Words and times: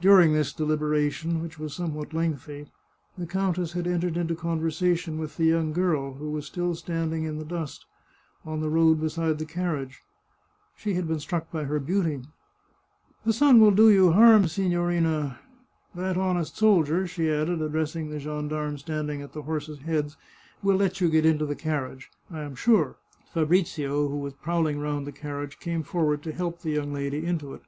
During 0.00 0.32
this 0.32 0.54
deliberation, 0.54 1.42
which 1.42 1.58
was 1.58 1.74
somewhat 1.74 2.14
lengthy, 2.14 2.68
the 3.18 3.26
countess 3.26 3.72
had 3.74 3.86
entered 3.86 4.16
into 4.16 4.34
conversation 4.34 5.18
with 5.18 5.36
the 5.36 5.44
young 5.44 5.74
girl, 5.74 6.14
who 6.14 6.30
was 6.30 6.46
still 6.46 6.74
standing 6.74 7.24
in 7.24 7.36
the 7.38 7.44
dust, 7.44 7.84
on 8.46 8.62
the 8.62 8.70
road 8.70 9.02
beside 9.02 9.36
the 9.36 9.44
carriage. 9.44 10.00
She 10.74 10.94
had 10.94 11.06
been 11.06 11.20
struck 11.20 11.52
by 11.52 11.64
her 11.64 11.78
beauty." 11.78 12.22
The 13.26 13.34
sun 13.34 13.60
will 13.60 13.70
do 13.70 13.90
you 13.90 14.12
harm, 14.12 14.48
signorina. 14.48 15.40
That 15.94 16.16
honest 16.16 16.56
soldier," 16.56 17.06
she 17.06 17.28
added, 17.30 17.60
addressing 17.60 18.08
the 18.08 18.18
gendarme 18.18 18.78
standing 18.78 19.20
at 19.20 19.34
the 19.34 19.42
horses' 19.42 19.80
heads," 19.80 20.16
will 20.62 20.76
let 20.78 21.02
you 21.02 21.10
get 21.10 21.26
into 21.26 21.44
the 21.44 21.54
carriage, 21.54 22.08
I 22.30 22.40
am 22.40 22.54
sure!" 22.54 22.96
Fabrizio, 23.34 24.08
who 24.08 24.16
was 24.20 24.32
prowling 24.32 24.80
round 24.80 25.06
the 25.06 25.12
carriage, 25.12 25.58
83 25.58 25.58
The 25.58 25.58
Chartreuse 25.58 25.60
of 25.60 25.62
Parma 25.62 25.82
came 25.82 25.82
forward 25.82 26.22
to 26.22 26.32
help 26.32 26.60
the 26.60 26.70
young 26.70 26.94
lady 26.94 27.26
into 27.26 27.52
it. 27.52 27.60